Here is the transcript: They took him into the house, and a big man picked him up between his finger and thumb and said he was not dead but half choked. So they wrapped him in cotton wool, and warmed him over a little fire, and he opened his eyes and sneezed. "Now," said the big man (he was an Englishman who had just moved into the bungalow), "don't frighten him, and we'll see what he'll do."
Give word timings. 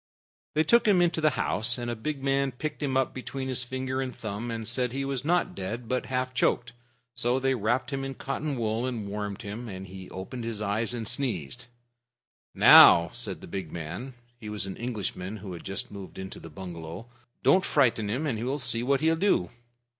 They 0.55 0.63
took 0.63 0.87
him 0.87 0.99
into 0.99 1.21
the 1.21 1.29
house, 1.29 1.77
and 1.77 1.91
a 1.91 1.95
big 1.95 2.23
man 2.23 2.53
picked 2.53 2.81
him 2.81 2.97
up 2.97 3.13
between 3.13 3.47
his 3.47 3.63
finger 3.63 4.01
and 4.01 4.15
thumb 4.15 4.49
and 4.49 4.67
said 4.67 4.91
he 4.93 5.05
was 5.05 5.23
not 5.23 5.53
dead 5.53 5.87
but 5.87 6.07
half 6.07 6.33
choked. 6.33 6.73
So 7.13 7.39
they 7.39 7.53
wrapped 7.53 7.93
him 7.93 8.03
in 8.03 8.15
cotton 8.15 8.57
wool, 8.57 8.87
and 8.87 9.07
warmed 9.07 9.43
him 9.43 9.69
over 9.69 9.71
a 9.71 9.73
little 9.73 9.73
fire, 9.73 9.77
and 9.77 9.87
he 9.87 10.09
opened 10.09 10.43
his 10.43 10.59
eyes 10.59 10.95
and 10.95 11.07
sneezed. 11.07 11.67
"Now," 12.55 13.09
said 13.13 13.41
the 13.41 13.47
big 13.47 13.71
man 13.71 14.15
(he 14.39 14.49
was 14.49 14.65
an 14.65 14.75
Englishman 14.75 15.37
who 15.37 15.53
had 15.53 15.63
just 15.63 15.91
moved 15.91 16.17
into 16.17 16.39
the 16.39 16.49
bungalow), 16.49 17.05
"don't 17.43 17.63
frighten 17.63 18.09
him, 18.09 18.25
and 18.25 18.43
we'll 18.43 18.57
see 18.57 18.81
what 18.81 19.01
he'll 19.01 19.15
do." 19.15 19.51